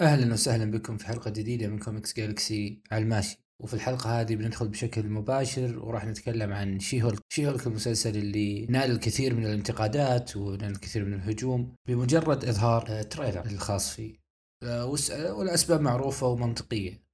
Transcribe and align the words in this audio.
أهلا 0.00 0.32
وسهلا 0.32 0.70
بكم 0.70 0.96
في 0.96 1.06
حلقة 1.06 1.30
جديدة 1.30 1.68
من 1.68 1.78
Comics 1.78 2.16
Galaxy 2.16 2.82
على 2.92 3.02
الماشي 3.02 3.38
وفي 3.60 3.74
الحلقة 3.74 4.20
هذه 4.20 4.36
بندخل 4.36 4.68
بشكل 4.68 5.06
مباشر 5.08 5.78
وراح 5.78 6.04
نتكلم 6.04 6.52
عن 6.52 6.80
She-Hulk 6.80 7.20
She-Hulk 7.32 7.66
المسلسل 7.66 8.16
اللي 8.16 8.66
نال 8.66 8.90
الكثير 8.90 9.34
من 9.34 9.46
الانتقادات 9.46 10.36
ونال 10.36 10.70
الكثير 10.70 11.04
من 11.04 11.14
الهجوم 11.14 11.74
بمجرد 11.88 12.44
إظهار 12.44 12.84
آه، 12.88 13.02
trailer 13.02 13.46
الخاص 13.46 13.94
فيه. 13.94 14.14
آه، 14.62 14.86
والأسباب 15.34 15.80
معروفة 15.80 16.26
ومنطقية. 16.26 17.04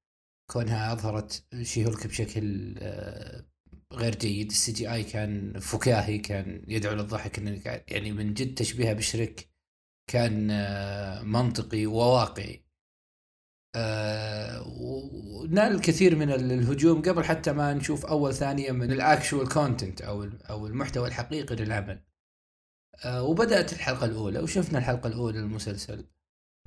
كونها 0.51 0.93
أظهرت 0.93 1.45
She-Hulk 1.63 2.07
بشكل 2.07 2.75
آه، 2.79 3.45
غير 3.93 4.15
جيد. 4.15 4.51
ال 4.51 4.73
CGI 4.73 5.05
كان 5.05 5.59
فكاهي 5.59 6.19
كان 6.19 6.65
يدعو 6.69 6.95
للضحك 6.95 7.39
يعني 7.89 8.13
من 8.13 8.35
جد 8.35 8.55
تشبيهها 8.55 8.93
بشريك 8.93 9.51
كان 10.11 10.47
منطقي 11.27 11.87
وواقعي. 11.87 12.65
آه 12.65 12.70
ونال 14.67 15.73
الكثير 15.75 16.17
من 16.17 16.31
الهجوم 16.33 17.03
قبل 17.03 17.25
حتى 17.25 17.53
ما 17.53 17.75
نشوف 17.75 18.07
أول 18.07 18.35
ثانية 18.35 18.73
من 18.73 18.93
ال 18.93 19.01
actual 19.01 19.49
content 19.49 20.01
أو 20.03 20.29
أو 20.51 20.67
المحتوى 20.67 21.09
الحقيقي 21.09 21.57
للعمل. 21.57 22.05
آه 23.05 23.23
وبدأت 23.23 23.73
الحلقة 23.73 24.05
الأولى 24.07 24.39
وشفنا 24.41 24.79
الحلقة 24.79 25.07
الأولى 25.07 25.39
للمسلسل. 25.39 26.07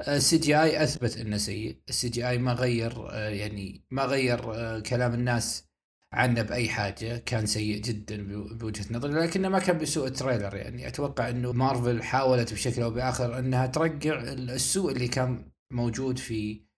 ال 0.07 0.37
CGI 0.37 0.83
أثبت 0.83 1.17
إنه 1.17 1.37
سيء. 1.37 1.81
ال 1.89 2.09
CGI 2.09 2.37
ما 2.37 2.53
غير 2.53 3.09
آه 3.11 3.29
يعني 3.29 3.85
ما 3.91 4.03
غير 4.05 4.55
آه 4.55 4.79
كلام 4.79 5.13
الناس 5.13 5.67
عنه 6.13 6.41
بأي 6.41 6.69
حاجة. 6.69 7.17
كان 7.17 7.45
سيء 7.45 7.81
جدا 7.81 8.27
بوجهة 8.57 8.85
نظري 8.91 9.13
لكنه 9.13 9.49
ما 9.49 9.59
كان 9.59 9.77
بسوء 9.77 10.07
ال 10.07 10.13
trailer 10.13 10.55
يعني. 10.55 10.87
أتوقع 10.87 11.29
إنه 11.29 11.51
مارفل 11.51 12.03
حاولت 12.03 12.53
بشكل 12.53 12.81
أو 12.81 12.89
بآخر 12.91 13.39
إنها 13.39 13.67
ترقع 13.67 14.21
السوء 14.33 14.91
اللي 14.91 15.07
كان 15.07 15.51
موجود 15.71 16.17
في 16.19 16.72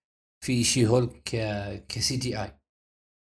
في 0.46 0.64
She-Hulk 0.64 1.22
ك 1.88 2.16
CGI 2.16 2.58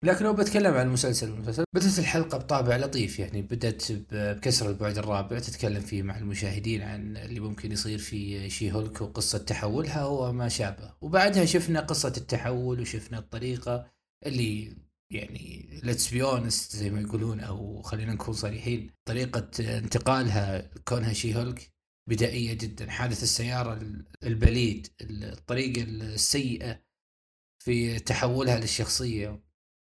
لكن 0.06 0.26
لو 0.26 0.34
بتكلم 0.34 0.74
عن 0.74 0.88
المسلسل 0.88 1.28
المسلسل 1.28 1.64
بدأت 1.76 2.00
الحلقة 2.00 2.38
بطابع 2.38 2.78
لطيف 2.78 3.20
يعني 3.20 3.42
بدأت 3.42 3.84
بكسر 3.92 4.70
البعد 4.70 4.98
الرابع 4.98 5.40
تتكلم 5.40 5.82
فيه 5.82 6.04
مع 6.04 6.18
المشاهدين 6.18 6.82
عن 6.82 7.18
اللي 7.18 7.40
ممكن 7.40 7.72
يصير 7.72 7.98
في 7.98 8.50
She-Hulk 8.50 9.02
وقصة 9.02 9.38
تحولها 9.38 10.06
وما 10.06 10.50
شابه. 10.50 10.94
وبعدها 11.02 11.46
شفنا 11.46 11.80
قصة 11.80 12.14
التحول 12.18 12.82
وشفنا 12.82 13.18
الطريقة 13.18 13.92
اللي 14.26 14.78
يعني 15.14 15.70
let's 15.84 16.14
be 16.14 16.24
honest 16.24 16.76
زي 16.76 16.90
ما 16.90 17.02
يقولون 17.02 17.40
أو 17.40 17.82
خلينا 17.82 18.14
نكون 18.14 18.34
صريحين 18.34 18.92
طريقة 19.08 19.50
انتقالها 19.60 20.72
كونها 20.86 21.14
She-Hulk 21.14 21.70
بدائية 22.10 22.54
جدا. 22.54 22.90
حادث 22.90 23.24
السيارة 23.24 23.80
البليد 24.24 24.88
الطريقة 25.02 25.84
السيئة 25.84 26.87
في 27.68 28.00
تحولها 28.00 28.60
للشخصية 28.60 29.44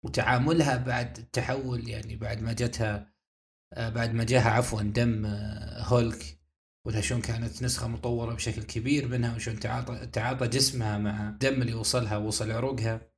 وتعاملها 0.05 0.77
بعد 0.77 1.17
التحول 1.17 1.89
يعني 1.89 2.15
بعد 2.15 2.41
ما 2.41 2.53
جتها 2.53 3.13
آه، 3.73 3.89
بعد 3.89 4.13
ما 4.13 4.23
جاها 4.23 4.49
عفوا 4.49 4.81
دم 4.81 5.25
آه، 5.25 5.83
هولك 5.83 6.39
ولا 6.87 7.01
شلون 7.01 7.21
كانت 7.21 7.63
نسخة 7.63 7.87
مطورة 7.87 8.33
بشكل 8.33 8.63
كبير 8.63 9.07
منها 9.07 9.35
وشلون 9.35 9.59
تعاطى 9.59 10.05
تعاطى 10.05 10.47
جسمها 10.47 10.97
مع 10.97 11.29
الدم 11.29 11.61
اللي 11.61 11.73
وصلها 11.73 12.17
وصل 12.17 12.51
عروقها 12.51 13.11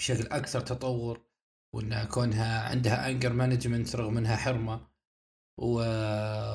بشكل 0.00 0.26
أكثر 0.26 0.60
تطور 0.60 1.26
وانها 1.74 2.04
كونها 2.04 2.62
عندها 2.62 3.10
anger 3.10 3.32
management 3.32 3.96
رغم 3.96 4.18
إنها 4.18 4.36
حرمة 4.36 4.88
و... 5.58 5.74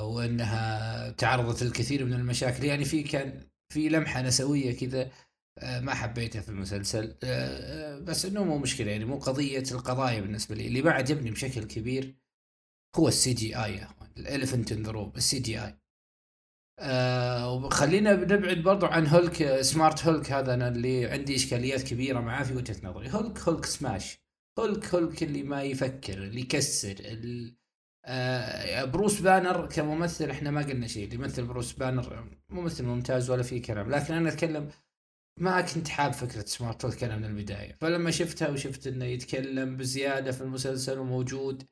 وإنها 0.02 1.10
تعرضت 1.10 1.62
للكثير 1.62 2.04
من 2.04 2.12
المشاكل. 2.12 2.64
يعني 2.64 2.84
في 2.84 3.02
كان 3.02 3.48
في 3.68 3.88
لمحة 3.88 4.22
نسوية 4.22 4.76
كذا 4.76 5.10
ما 5.62 5.94
حبيته 5.94 6.40
في 6.40 6.48
المسلسل. 6.48 7.16
آه، 7.24 7.96
آه، 7.96 7.98
بس 7.98 8.24
إنه 8.26 8.44
مو 8.44 8.58
مشكلة 8.58 8.90
يعني 8.90 9.04
مو 9.04 9.18
قضية 9.18 9.64
القضايا 9.72 10.20
بالنسبة 10.20 10.54
لي. 10.54 10.66
اللي 10.66 10.82
ما 10.82 10.90
عجبني 10.90 11.30
بشكل 11.30 11.64
كبير 11.64 12.14
هو 12.96 13.08
ال 13.08 13.32
CGI 13.34 13.76
يا 13.76 13.84
أخوان 13.84 14.10
ال 14.16 14.72
elephant 14.72 14.82
in 14.82 14.90
the 14.90 15.12
room 15.16 15.38
ال 15.38 15.60
CGI. 15.60 15.78
وخلينا 17.46 18.12
نبعد 18.14 18.58
برضو 18.58 18.86
عن 18.86 19.06
هولك 19.06 19.60
Smart 19.60 20.06
Hulk 20.06 20.32
هذا 20.32 20.54
أنا 20.54 20.68
اللي 20.68 21.06
عندي 21.06 21.36
إشكاليات 21.36 21.82
كبيرة 21.82 22.20
معاه 22.20 22.42
في 22.44 22.54
وجهة 22.56 22.76
نظري. 22.82 23.10
هولك 23.10 23.38
Hulk 23.38 23.66
smash. 23.66 24.18
هولك 24.58 24.94
هولك 24.94 25.22
اللي 25.22 25.42
ما 25.42 25.62
يفكر 25.62 26.18
اللي 26.24 26.40
يكسر 26.40 26.96
بروس 28.86 29.20
بانر 29.20 29.66
كممثل 29.66 30.30
إحنا 30.30 30.50
ما 30.50 30.62
قلنا 30.62 30.86
شيء. 30.86 31.04
اللي 31.04 31.14
يمثل 31.14 31.46
بروس 31.46 31.72
بانر 31.72 32.28
ممثل 32.48 32.84
ممتاز 32.84 33.30
ولا 33.30 33.42
في 33.42 33.60
كلام. 33.60 33.90
لكن 33.90 34.14
أنا 34.14 34.28
أتكلم 34.28 34.70
ما 35.40 35.60
كنت 35.60 35.88
حاب 35.88 36.12
فكرة 36.12 36.44
Smart 36.44 36.80
Hulk 36.80 37.04
من 37.04 37.24
البداية. 37.24 37.76
فلما 37.80 38.10
شفتها 38.10 38.48
وشفت 38.48 38.86
إنه 38.86 39.04
يتكلم 39.04 39.76
بزيادة 39.76 40.32
في 40.32 40.40
المسلسل 40.40 40.98
وموجود 40.98 41.68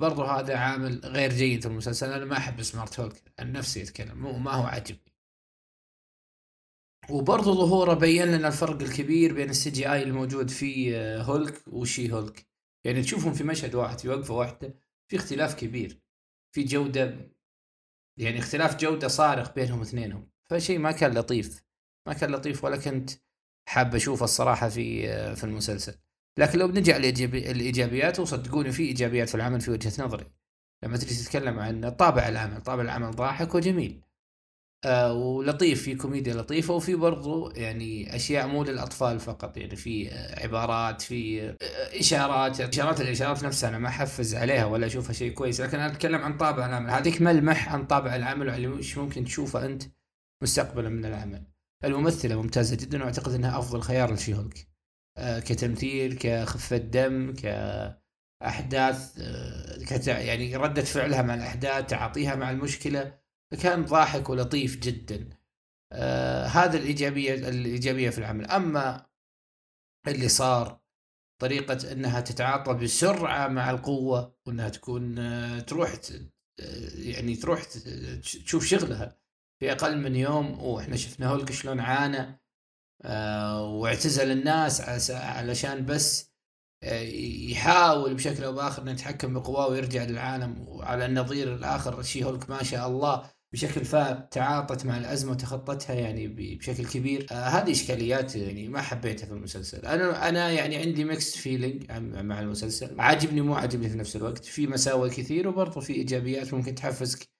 برضو 0.00 0.22
هذا 0.22 0.56
عامل 0.56 1.00
غير 1.04 1.32
جيد 1.32 1.62
في 1.62 1.68
المسلسل. 1.68 2.12
أنا 2.12 2.24
ما 2.24 2.36
أحب 2.36 2.62
Smart 2.62 2.94
Hulk 2.94 3.32
عن 3.38 3.52
نفسي 3.52 3.80
يتكلم 3.80 4.18
مو 4.18 4.38
ما 4.38 4.50
هو 4.52 4.62
عاجبني 4.66 5.12
وبرضو 7.10 7.54
ظهوره 7.54 7.94
بين 7.94 8.26
لنا 8.26 8.48
الفرق 8.48 8.82
الكبير 8.82 9.34
بين 9.34 9.50
ال 9.50 9.70
CGI 9.70 10.02
الموجود 10.02 10.50
في 10.50 10.96
هولك 10.98 11.68
و 11.68 12.12
She-Hulk 12.12 12.46
يعني 12.84 13.02
تشوفهم 13.02 13.32
في 13.32 13.44
مشهد 13.44 13.74
واحد 13.74 13.98
في 13.98 14.08
وقفة 14.08 14.34
واحدة 14.34 14.74
في 15.10 15.16
اختلاف 15.16 15.54
كبير. 15.54 16.02
في 16.54 16.64
جودة 16.64 17.30
يعني 18.18 18.38
اختلاف 18.38 18.76
جودة 18.76 19.08
صارخ 19.08 19.54
بينهم 19.54 19.80
اثنينهم. 19.80 20.30
فشيء 20.50 20.78
ما 20.78 20.92
كان 20.92 21.18
لطيف. 21.18 21.67
ما 22.08 22.14
كان 22.14 22.30
لطيف 22.30 22.64
ولا 22.64 22.76
كنت 22.76 23.10
حاب 23.68 23.94
أشوفه 23.94 24.24
الصراحة 24.24 24.68
في 24.68 25.02
في 25.36 25.44
المسلسل. 25.44 25.94
لكن 26.38 26.58
لو 26.58 26.66
على 26.66 27.08
الإيجابيات 27.08 28.20
وصدقوني 28.20 28.72
في 28.72 28.82
إيجابيات 28.82 29.28
في 29.28 29.34
العمل 29.34 29.60
في 29.60 29.70
وجهة 29.70 30.04
نظري. 30.04 30.26
لما 30.84 30.96
تجي 30.96 31.14
تتكلم 31.14 31.58
عن 31.58 31.90
طابع 31.90 32.28
العمل 32.28 32.60
طابع 32.60 32.82
العمل 32.82 33.10
ضاحك 33.10 33.54
وجميل. 33.54 34.02
آه 34.84 35.12
ولطيف 35.12 35.82
في 35.82 35.94
كوميديا 35.94 36.34
لطيفة 36.34 36.74
وفي 36.74 36.94
برضو 36.94 37.50
يعني 37.50 38.16
أشياء 38.16 38.46
مو 38.46 38.64
للأطفال 38.64 39.20
فقط. 39.20 39.56
يعني 39.56 39.76
في 39.76 40.10
عبارات 40.42 41.02
في 41.02 41.48
آه، 41.50 41.54
إشارات. 42.00 42.60
إشارات 42.60 43.00
الإشارات 43.00 43.42
نفسها 43.44 43.68
أنا 43.68 43.78
ما 43.78 43.88
أحفز 43.88 44.34
عليها 44.34 44.64
ولا 44.64 44.86
أشوفها 44.86 45.12
شيء 45.12 45.32
كويس. 45.32 45.60
لكن 45.60 45.78
أنا 45.78 45.92
أتكلم 45.92 46.20
عن 46.20 46.36
طابع 46.36 46.66
العمل. 46.66 46.90
هذيك 46.90 47.22
ملمح 47.22 47.72
عن 47.72 47.86
طابع 47.86 48.16
العمل 48.16 48.68
وش 48.68 48.98
ممكن 48.98 49.24
تشوفه 49.24 49.66
أنت 49.66 49.82
مستقبلا 50.42 50.88
من 50.88 51.04
العمل. 51.04 51.57
الممثلة 51.84 52.42
ممتازة 52.42 52.76
جدا 52.76 53.02
وأعتقد 53.02 53.32
إنها 53.32 53.58
أفضل 53.58 53.80
خيار 53.80 54.14
لشي 54.14 54.34
هولك 54.34 54.68
آه 55.16 55.40
كتمثيل 55.40 56.18
كخفة 56.18 56.76
دم 56.76 57.34
كأحداث 57.34 59.18
آه 59.20 60.20
يعني 60.20 60.56
ردة 60.56 60.82
فعلها 60.82 61.22
مع 61.22 61.34
الأحداث 61.34 61.86
تعاطيها 61.86 62.34
مع 62.34 62.50
المشكلة 62.50 63.18
كان 63.62 63.84
ضاحك 63.84 64.30
ولطيف 64.30 64.76
جدا. 64.76 65.30
آه 65.92 66.46
هذا 66.46 66.78
الإيجابية 66.78 67.34
الإيجابية 67.34 68.10
في 68.10 68.18
العمل. 68.18 68.46
أما 68.46 69.06
اللي 70.08 70.28
صار 70.28 70.80
طريقة 71.40 71.92
أنها 71.92 72.20
تتعاطى 72.20 72.74
بسرعة 72.74 73.48
مع 73.48 73.70
القوة 73.70 74.36
وأنها 74.46 74.68
تكون 74.68 75.14
تروح 75.66 75.94
يعني 76.94 77.36
تروح 77.36 77.64
تشوف 78.44 78.64
شغلها. 78.64 79.18
في 79.60 79.72
أقل 79.72 79.98
من 79.98 80.16
يوم 80.16 80.62
وإحنا 80.62 80.96
شفنا 80.96 81.28
هولك 81.28 81.52
شلون 81.52 81.80
عانى 81.80 82.40
آه 83.04 83.62
واعتزل 83.62 84.30
الناس 84.30 85.10
علشان 85.10 85.86
بس 85.86 86.32
آه 86.82 87.00
يحاول 87.50 88.14
بشكل 88.14 88.44
أو 88.44 88.52
بآخر 88.52 88.82
إنه 88.82 88.90
يتحكم 88.90 89.34
بقواه 89.34 89.68
ويرجع 89.68 90.04
للعالم 90.04 90.68
وعلى 90.68 91.06
النظير 91.06 91.54
الآخر. 91.54 92.02
She-Hulk 92.02 92.50
ما 92.50 92.62
شاء 92.62 92.88
الله 92.88 93.30
بشكل 93.52 93.84
فاب 93.84 94.30
تعاطت 94.30 94.86
مع 94.86 94.96
الأزمة 94.96 95.30
وتخطتها 95.32 95.94
يعني 95.94 96.28
بشكل 96.28 96.86
كبير. 96.86 97.26
آه 97.30 97.34
هذه 97.34 97.70
إشكاليات 97.72 98.36
يعني 98.36 98.68
ما 98.68 98.80
حبيتها 98.82 99.26
في 99.26 99.32
المسلسل. 99.32 99.86
أنا 99.86 100.28
أنا 100.28 100.50
يعني 100.50 100.76
عندي 100.76 101.04
mixed 101.04 101.36
feeling 101.36 101.92
مع 102.22 102.40
المسلسل. 102.40 103.00
عاجبني 103.00 103.40
مو 103.40 103.54
عاجبني 103.54 103.88
في 103.88 103.98
نفس 103.98 104.16
الوقت. 104.16 104.44
في 104.44 104.66
مساوئ 104.66 105.10
كثير 105.10 105.48
وبرضه 105.48 105.80
في 105.80 105.92
إيجابيات 105.92 106.54
ممكن 106.54 106.74
تحفزك 106.74 107.37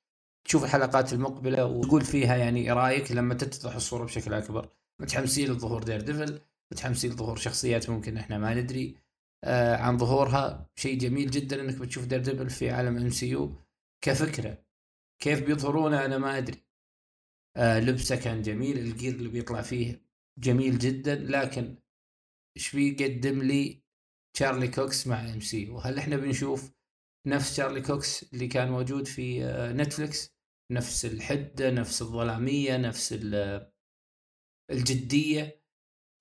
تشوف 0.49 0.65
الحلقات 0.65 1.13
المقبلة 1.13 1.65
وتقول 1.65 2.05
فيها 2.05 2.37
يعني 2.37 2.73
رأيك 2.73 3.13
لما 3.13 3.35
تتضح 3.35 3.75
الصورة 3.75 4.05
بشكل 4.05 4.35
أكبر. 4.35 4.69
متحمسين 5.01 5.53
لظهور 5.53 5.83
Daredevil 5.83 6.41
متحمسين 6.73 7.11
لظهور 7.11 7.37
شخصيات 7.37 7.91
ممكن 7.91 8.17
إحنا 8.17 8.39
ما 8.39 8.55
ندري 8.55 8.97
آه 9.45 9.77
عن 9.77 9.99
ظهورها. 9.99 10.71
شيء 10.77 10.99
جميل 10.99 11.31
جدا 11.31 11.61
إنك 11.61 11.75
بتشوف 11.79 12.05
Daredevil 12.07 12.51
في 12.51 12.71
عالم 12.71 12.97
MCU 12.97 13.55
كفكرة. 14.05 14.65
كيف 15.23 15.47
بيظهرونه 15.47 16.05
أنا 16.05 16.19
ما 16.19 16.39
أدري. 16.39 16.65
آه 17.57 17.81
لبسه 17.81 18.17
كان 18.17 18.43
جميل 18.43 18.79
ال 18.79 18.86
gear 18.86 19.15
اللي 19.15 19.29
بيطلع 19.29 19.63
فيه 19.63 20.03
جميل 20.39 20.79
جدا. 20.79 21.15
لكن 21.15 21.77
إيش 22.57 22.77
بيقدم 22.77 23.43
لي 23.43 23.83
تشارلي 24.35 24.69
كوكس 24.69 25.07
مع 25.07 25.21
MC 25.21 25.71
وهل 25.71 25.99
إحنا 25.99 26.17
بنشوف 26.17 26.73
نفس 27.27 27.55
تشارلي 27.55 27.81
كوكس 27.81 28.33
اللي 28.33 28.47
كان 28.47 28.71
موجود 28.71 29.07
في 29.07 29.45
آه 29.45 29.73
نتفلكس 29.73 30.38
نفس 30.73 31.05
الحدة 31.05 31.71
نفس 31.71 32.03
الظلامية 32.03 32.77
نفس 32.77 33.13
الجدية. 34.71 35.63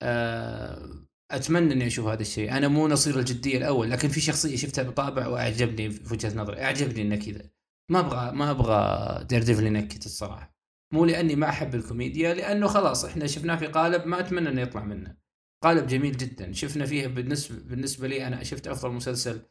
آه، 0.02 1.08
أتمنى 1.30 1.72
إني 1.72 1.86
أشوف 1.86 2.06
هذا 2.06 2.22
الشيء. 2.22 2.56
أنا 2.56 2.68
مو 2.68 2.88
نصير 2.88 3.18
الجدية 3.18 3.58
الأول 3.58 3.90
لكن 3.90 4.08
في 4.08 4.20
شخصية 4.20 4.56
شفتها 4.56 4.82
بطابع 4.84 5.26
وأعجبني 5.26 5.90
في 5.90 6.14
وجهة 6.14 6.34
نظري. 6.34 6.62
أعجبني 6.62 7.02
انه 7.02 7.16
كذا. 7.16 7.50
ما 7.90 8.00
أبغى 8.00 8.32
ما 8.32 8.50
أبغى 8.50 9.24
Daredevil 9.24 9.66
ينكت 9.66 10.06
الصراحة. 10.06 10.58
مو 10.94 11.04
لأني 11.04 11.36
ما 11.36 11.48
أحب 11.48 11.74
الكوميديا 11.74 12.34
لأنه 12.34 12.66
خلاص 12.66 13.04
إحنا 13.04 13.26
شفناه 13.26 13.56
في 13.56 13.66
قالب 13.66 14.06
ما 14.06 14.20
أتمنى 14.20 14.48
إنه 14.48 14.60
يطلع 14.60 14.84
منه. 14.84 15.16
قالب 15.64 15.86
جميل 15.86 16.16
جدا. 16.16 16.52
شفنا 16.52 16.86
فيه 16.86 17.06
بالنسبة 17.06 17.58
بالنسبة 17.58 18.08
لي 18.08 18.26
أنا 18.26 18.42
شفت 18.42 18.66
أفضل 18.66 18.90
مسلسل 18.92 19.42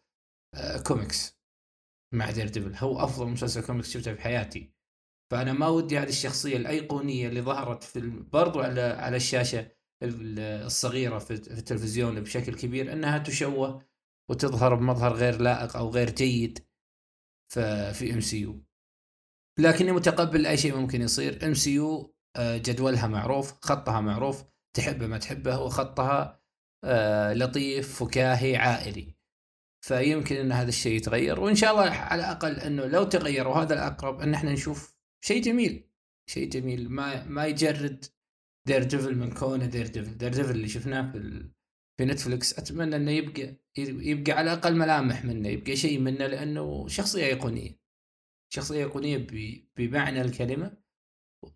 آه، 0.56 0.82
كوميكس 0.82 1.38
مع 2.14 2.32
Daredevil 2.32 2.76
هو 2.76 3.00
أفضل 3.00 3.28
مسلسل 3.28 3.66
كوميكس 3.66 3.92
شفته 3.92 4.14
في 4.14 4.22
حياتي. 4.22 4.77
فأنا 5.32 5.54
ما 5.54 5.68
ودي 5.68 6.00
هذه 6.00 6.10
الشخصية 6.10 6.58
الأيقونية 6.58 7.28
اللي 7.28 7.42
ظهرت 7.42 7.84
في 7.84 8.00
برضو 8.34 8.60
على 8.60 8.82
على 8.82 9.18
الشاشة 9.18 9.72
الصغيرة 10.04 11.20
في 11.20 11.32
التلفزيون 11.34 12.22
بشكل 12.22 12.56
كبير 12.56 12.94
إنها 12.94 13.18
تشوه 13.18 13.84
وتظهر 14.30 14.76
بمظهر 14.76 15.14
غير 15.14 15.42
لائق 15.42 15.78
أو 15.78 15.90
غير 15.90 16.10
جيد 16.10 16.60
في 17.94 18.14
MCU. 18.14 18.64
لكني 19.60 19.92
متقبل 19.92 20.46
أي 20.46 20.58
شيء 20.58 20.76
ممكن 20.76 21.02
يصير. 21.02 21.46
MCU 21.46 22.16
جدولها 22.40 23.08
معروف 23.08 23.54
خطها 23.62 24.02
معروف 24.02 24.44
تحبه 24.76 25.08
ما 25.08 25.18
تحبه 25.18 25.60
وخطها 25.60 26.42
آه، 26.84 27.34
لطيف 27.34 28.04
فكاهي 28.04 28.56
عائلي. 28.56 29.18
فيمكن 29.86 30.36
إن 30.36 30.52
هذا 30.52 30.70
الشيء 30.70 30.96
يتغير 30.96 31.40
وإن 31.40 31.56
شاء 31.56 31.72
الله 31.72 31.84
على 31.84 32.20
الأقل 32.22 32.60
إنه 32.60 32.86
لو 32.86 33.04
تغير 33.04 33.48
وهذا 33.48 33.74
الأقرب 33.74 34.22
إن 34.22 34.34
إحنا 34.34 34.52
نشوف 34.52 34.97
شيء 35.26 35.42
جميل 35.42 35.84
شيء 36.30 36.50
جميل. 36.50 36.90
ما 36.90 37.24
ما 37.26 37.46
يجرد 37.46 38.06
Daredevil 38.68 39.16
من 39.16 39.34
كونه 39.34 39.66
Daredevil 39.66 40.18
Daredevil 40.18 40.52
اللي 40.52 40.68
شفناه 40.68 41.12
في 41.12 41.50
في 41.98 42.06
نتفلكس 42.06 42.60
أتمنى 42.60 42.96
إنه 42.96 43.12
يبقى 43.12 43.56
يبقى 43.78 44.32
على 44.32 44.54
الأقل 44.54 44.76
ملامح 44.76 45.26
منه 45.26 45.50
يبقى 45.50 45.76
شيء 45.76 46.00
منه 46.00 46.28
لأنه 46.28 46.88
شخصية 46.88 47.26
ايقونيه 47.26 47.80
شخصية 48.54 48.78
ايقونيه 48.78 49.28
بمعنى 49.78 50.22
الكلمة 50.22 50.78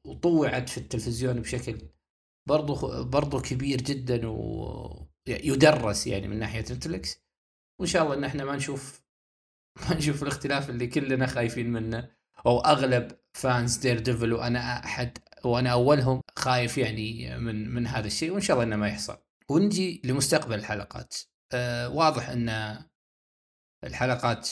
وطوعت 0.06 0.69
في 0.69 0.78
التلفزيون 0.78 1.42
بشكل 1.42 1.78
برضو 2.50 3.04
برضو 3.04 3.42
كبير 3.42 3.81
جدا 3.81 4.28
ويدرس 4.28 6.07
يعني 6.07 6.28
من 6.28 6.40
ناحية 6.40 6.60
نتفلكس 6.60 7.22
وإن 7.80 7.88
شاء 7.88 8.04
الله 8.04 8.16
إن 8.16 8.24
إحنا 8.24 8.46
ما 8.46 8.56
نشوف 8.56 9.04
ما 9.90 9.96
نشوف 9.98 10.24
الاختلاف 10.24 10.69
اللي 10.69 10.88
كلنا 10.88 11.28
خايفين 11.28 11.72
منه 11.72 12.12
أو 12.46 12.60
أغلب 12.60 13.20
fans 13.33 13.78
Daredevil 13.78 14.33
وأنا 14.33 14.86
أحد 14.86 15.18
وأنا 15.45 15.69
أولهم 15.72 16.22
خايف 16.39 16.78
يعني 16.78 17.38
من 17.38 17.69
من 17.69 17.88
هذا 17.88 18.07
الشيء 18.07 18.31
وإن 18.31 18.42
شاء 18.42 18.56
الله 18.56 18.68
إنه 18.68 18.75
ما 18.75 18.88
يحصل. 18.88 19.18
ونجي 19.50 20.01
لمستقبل 20.06 20.56
الحلقات. 20.56 21.16
آه 21.54 21.89
واضح 21.89 22.30
إن 22.30 22.50
الحلقات 23.83 24.50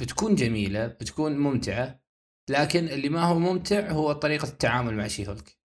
بتكون 0.00 0.34
جميلة 0.34 0.86
بتكون 0.86 1.38
ممتعة 1.38 2.04
لكن 2.50 2.88
اللي 2.88 3.08
ما 3.08 3.22
هو 3.22 3.38
ممتع 3.38 3.90
هو 3.90 4.12
طريقة 4.12 4.48
التعامل 4.48 4.94
مع 4.94 5.06
شي 5.06 5.28
هولك 5.28 5.58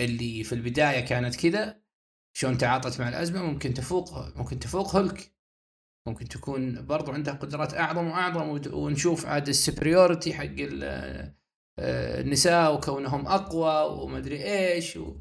اللي 0.00 0.44
في 0.44 0.54
البداية 0.54 1.00
كانت 1.00 1.36
كذا 1.36 1.82
شلون 2.36 2.58
تعاطت 2.58 3.00
مع 3.00 3.08
الأزمة 3.08 3.42
ممكن 3.42 3.74
تفوق 3.74 4.36
ممكن 4.36 4.58
تفوق 4.58 4.96
هولك. 4.96 5.32
ممكن 6.08 6.28
تكون 6.28 6.86
برضو 6.86 7.12
عندها 7.12 7.34
قدرات 7.34 7.74
أعظم 7.74 8.06
وأعظم 8.06 8.60
ونشوف 8.72 9.26
عاد 9.26 9.48
السبريورتي 9.48 10.34
حق 10.34 10.44
النساء 11.78 12.74
وكونهم 12.74 13.26
أقوى 13.26 14.02
وما 14.02 14.18
ادري 14.18 14.44
إيش 14.44 14.96
و... 14.96 15.16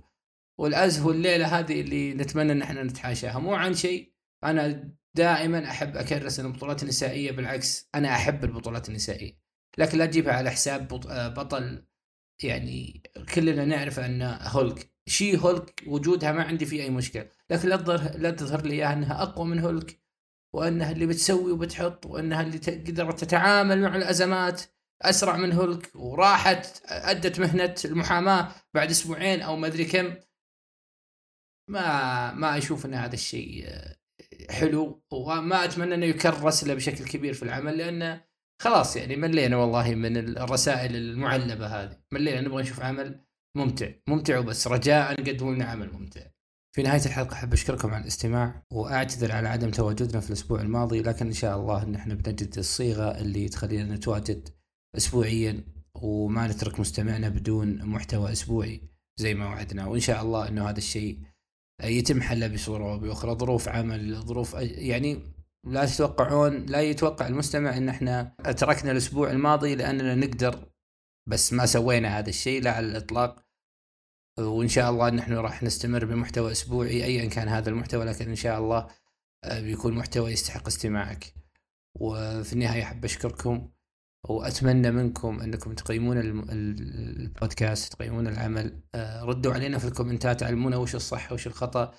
والازهو 0.57 1.12
الليلة 1.12 1.59
هذه 1.59 1.81
اللي 1.81 2.13
نتمنى 2.13 2.51
إن 2.51 2.62
إحنا 2.62 2.83
نتحاشاها 2.83 3.39
مو 3.39 3.53
عن 3.53 3.74
شيء. 3.74 4.13
أنا 4.44 4.92
دائما 5.15 5.69
أحب 5.69 5.98
أكرس 5.98 6.39
البطولات 6.39 6.83
النسائية 6.83 7.31
بالعكس 7.31 7.89
أنا 7.95 8.15
أحب 8.15 8.44
البطولات 8.44 8.89
النسائية. 8.89 9.38
لكن 9.77 9.98
لا 9.98 10.06
تجيبها 10.06 10.33
على 10.33 10.51
حساب 10.51 11.07
آه، 11.09 11.27
بطل 11.27 11.86
يعني 12.44 13.03
كلنا 13.36 13.65
نعرف 13.65 14.00
أن 14.00 14.21
هولك 14.42 14.92
شي 15.07 15.38
هولك 15.38 15.83
وجودها 15.88 16.31
ما 16.31 16.44
عندي 16.44 16.65
فيه 16.65 16.83
أي 16.83 16.89
مشكلة. 16.89 17.30
لكن 17.50 17.69
لا 17.69 17.75
تظهر 17.75 18.18
لا 18.18 18.31
تظهر 18.31 18.62
لي 18.62 18.74
إياها 18.74 18.94
إنها 18.94 19.24
أقوى 19.24 19.45
من 19.45 19.59
هولك 19.59 20.01
وإنها 20.53 20.92
اللي 20.92 21.06
بتسوي 21.06 21.51
وبتحط 21.51 22.06
وإنها 22.06 22.42
اللي 22.42 22.57
قدرت 22.57 23.19
تتعامل 23.19 23.81
مع 23.81 23.95
الأزمات. 23.95 24.62
أسرع 25.01 25.38
من 25.38 25.53
هولك 25.53 25.92
وراحت 25.95 26.81
أدت 26.86 27.39
مهنة 27.39 27.75
المحاماة 27.86 28.51
بعد 28.74 28.89
أسبوعين 28.89 29.42
أو 29.42 29.56
ما 29.56 29.68
أدري 29.68 29.86
كم. 29.86 30.15
ما 31.69 32.31
ما 32.33 32.57
أشوف 32.57 32.86
إن 32.86 32.94
هذا 32.94 33.13
الشيء 33.13 33.68
حلو 34.50 35.03
وما 35.12 35.63
أتمنى 35.65 35.95
إنه 35.95 36.06
يكرس 36.06 36.63
له 36.63 36.74
بشكل 36.74 37.06
كبير 37.06 37.33
في 37.33 37.44
العمل 37.44 37.77
لأنه 37.77 38.24
خلاص 38.62 38.95
يعني 38.95 39.15
ملينا 39.15 39.57
والله 39.57 39.95
من 39.95 40.18
الرسائل 40.18 40.95
المعلبة 40.95 41.68
هذه. 41.68 41.98
ملينا 42.12 42.42
نبغى 42.42 42.62
نشوف 42.62 42.80
عمل 42.80 43.25
ممتع 43.57 43.92
ممتع 44.07 44.39
وبس 44.39 44.68
رجاء 44.68 45.15
قدموا 45.15 45.53
لنا 45.56 45.65
عمل 45.65 45.94
ممتع. 45.94 46.21
في 46.75 46.83
نهاية 46.83 47.06
الحلقة 47.06 47.33
أحب 47.33 47.53
أشكركم 47.53 47.94
على 47.94 48.01
الاستماع 48.01 48.63
وأعتذر 48.71 49.31
على 49.31 49.48
عدم 49.50 49.71
تواجدنا 49.71 50.19
في 50.21 50.27
الأسبوع 50.27 50.62
الماضي 50.62 51.01
لكن 51.01 51.25
إن 51.27 51.33
شاء 51.33 51.57
الله 51.57 51.83
إن 51.83 51.95
إحنا 51.95 52.13
بنجد 52.13 52.57
الصيغة 52.57 53.18
اللي 53.18 53.50
تخلينا 53.50 53.95
نتواجد 53.95 54.50
أسبوعيا 54.97 55.63
وما 55.95 56.47
نترك 56.47 56.79
مستمعنا 56.79 57.29
بدون 57.29 57.85
محتوى 57.85 58.31
أسبوعي 58.31 58.81
زي 59.17 59.33
ما 59.33 59.45
وعدنا. 59.45 59.88
وإن 59.88 59.99
شاء 59.99 60.21
الله 60.21 60.47
إنه 60.47 60.69
هذا 60.69 60.77
الشيء 60.77 61.19
يتم 61.83 62.21
حله 62.21 62.47
بصورة 62.47 62.91
أو 62.91 62.99
بأخرى. 62.99 63.35
ظروف 63.35 63.69
عمل 63.69 64.15
ظروف 64.15 64.53
يعني 64.59 65.21
لا 65.67 65.85
تتوقعون 65.85 66.65
لا 66.65 66.81
يتوقع 66.81 67.27
المستمع 67.27 67.77
إن 67.77 67.89
إحنا 67.89 68.35
تركنا 68.57 68.91
الأسبوع 68.91 69.31
الماضي 69.31 69.75
لأننا 69.75 70.15
نقدر 70.15 70.71
بس 71.29 71.53
ما 71.53 71.65
سوينا 71.65 72.19
هذا 72.19 72.29
الشيء 72.29 72.61
لا 72.61 72.71
على 72.71 72.85
الإطلاق. 72.85 73.45
وإن 74.39 74.67
شاء 74.67 74.89
الله 74.89 75.09
نحن 75.09 75.33
راح 75.33 75.63
نستمر 75.63 76.05
بمحتوى 76.05 76.51
أسبوعي 76.51 77.03
ايا 77.05 77.29
كان 77.29 77.47
هذا 77.47 77.69
المحتوى 77.69 78.05
لكن 78.05 78.29
إن 78.29 78.35
شاء 78.35 78.59
الله 78.59 78.88
آه، 79.43 79.61
بيكون 79.61 79.93
محتوى 79.93 80.31
يستحق 80.31 80.67
استماعك. 80.67 81.33
وفي 81.99 82.53
النهاية 82.53 82.83
أحب 82.83 83.05
أشكركم. 83.05 83.69
وأتمنى 84.29 84.91
منكم 84.91 85.39
أنكم 85.39 85.73
تقيمون 85.73 86.18
البودكاست 86.50 87.94
تقيمون 87.94 88.27
العمل. 88.27 88.81
آه، 88.95 89.23
ردوا 89.23 89.53
علينا 89.53 89.77
في 89.77 89.85
الكومنتات 89.85 90.44
علمونا 90.44 90.77
وش 90.77 90.95
الصح 90.95 91.31
وش 91.31 91.47
الخطأ 91.47 91.94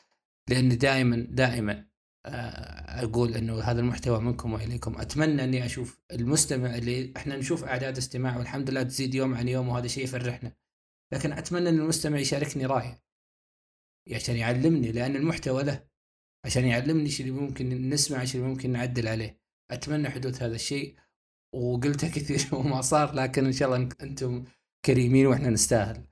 لأن 0.51 0.79
دائما 0.79 1.17
دائما 1.31 1.87
آه، 2.27 3.05
أقول 3.05 3.35
إنه 3.35 3.61
هذا 3.61 3.81
المحتوى 3.81 4.21
منكم 4.21 4.53
وإليكم. 4.53 5.01
أتمنى 5.01 5.45
إني 5.45 5.65
أشوف 5.67 6.01
المستمع 6.13 6.75
اللي 6.75 7.13
إحنا 7.17 7.37
نشوف 7.37 7.65
أعداد 7.65 7.97
استماع 7.99 8.37
والحمد 8.37 8.71
لله 8.71 8.83
تزيد 8.83 9.15
يوم 9.15 9.35
عن 9.35 9.49
يوم 9.49 9.69
وهذا 9.69 9.87
شيء 9.87 10.05
يفرحنا. 10.05 10.53
لكن 11.13 11.33
أتمنى 11.33 11.69
إن 11.69 11.79
المستمع 11.79 12.19
يشاركني 12.19 12.67
رأيه. 12.67 13.03
عشان 14.15 14.37
يعلمني 14.37 14.93
لأن 14.93 15.17
المحتوى 15.17 15.63
له. 15.63 15.87
عشان 16.45 16.65
يعلمني 16.65 17.05
إيش 17.05 17.21
اللي 17.21 17.33
ممكن 17.33 17.89
نسمع 17.89 18.21
إيش 18.21 18.35
اللي 18.37 18.47
ممكن 18.47 18.71
نعدل 18.73 19.09
عليه. 19.09 19.41
أتمنى 19.71 20.11
حدوث 20.11 20.43
هذا 20.43 20.55
الشيء. 20.55 20.97
وقلتها 21.55 22.09
كثير 22.09 22.49
وما 22.59 22.81
صار 22.81 23.15
لكن 23.15 23.45
إن 23.45 23.53
شاء 23.53 23.75
الله 23.75 23.89
أنتم 24.03 24.45
كريمين 24.87 25.27
وإحنا 25.27 25.51
نستاهل. 25.51 26.07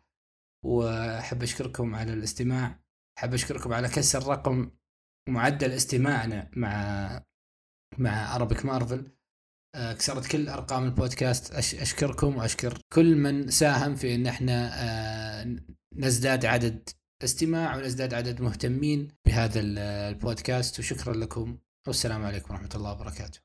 وأحب 0.64 1.42
أشكركم 1.42 1.94
على 1.94 2.12
الاستماع 2.12 2.80
أحب 3.18 3.34
أشكركم 3.34 3.72
على 3.72 3.88
كسر 3.88 4.26
رقم 4.26 4.70
معدل 5.28 5.72
استماعنا 5.72 6.50
مع 6.56 7.22
مع 7.98 8.48
مارفل 8.64 9.12
آه، 9.74 9.92
كسرت 9.92 10.26
كل 10.26 10.48
أرقام 10.48 10.84
البودكاست. 10.84 11.54
أشكركم 11.54 12.36
وأشكر 12.36 12.78
كل 12.92 13.16
من 13.16 13.50
ساهم 13.50 13.94
في 13.94 14.14
إن 14.14 14.26
إحنا 14.26 14.70
آه، 14.74 15.56
نزداد 15.96 16.44
عدد 16.44 16.88
استماع 17.24 17.76
ونزداد 17.76 18.14
عدد 18.14 18.40
مهتمين 18.40 19.08
بهذا 19.26 19.60
البودكاست. 19.60 20.78
وشكرا 20.78 21.14
لكم. 21.14 21.58
والسلام 21.86 22.24
عليكم 22.24 22.54
ورحمة 22.54 22.70
الله 22.74 22.92
وبركاته. 22.92 23.40